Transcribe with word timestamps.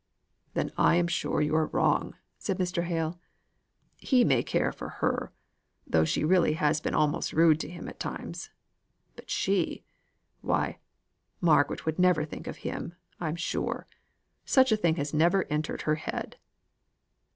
"Then 0.55 0.71
I 0.79 0.95
am 0.95 1.05
sure 1.05 1.41
you 1.43 1.55
are 1.55 1.67
wrong," 1.67 2.15
said 2.39 2.57
Mr. 2.57 2.85
Hale. 2.85 3.19
"He 3.97 4.25
may 4.25 4.41
care 4.41 4.71
for 4.71 4.89
her, 4.89 5.31
though 5.85 6.05
she 6.05 6.23
really 6.23 6.53
has 6.53 6.81
been 6.81 6.95
almost 6.95 7.33
rude 7.33 7.59
to 7.59 7.69
him 7.69 7.87
at 7.87 7.99
times. 7.99 8.49
But 9.15 9.29
she! 9.29 9.83
why, 10.41 10.79
Margaret 11.39 11.85
would 11.85 11.99
never 11.99 12.25
think 12.25 12.47
of 12.47 12.57
him, 12.65 12.95
I'm 13.19 13.35
sure. 13.35 13.85
Such 14.43 14.71
a 14.71 14.75
thing 14.75 14.95
has 14.95 15.13
never 15.13 15.43
entered 15.51 15.83
her 15.83 15.93
head." 16.01 16.37